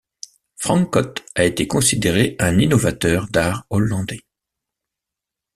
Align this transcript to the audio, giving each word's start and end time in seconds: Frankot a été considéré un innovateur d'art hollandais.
Frankot 0.55 1.23
a 1.35 1.43
été 1.43 1.67
considéré 1.67 2.35
un 2.39 2.57
innovateur 2.57 3.27
d'art 3.29 3.67
hollandais. 3.69 4.21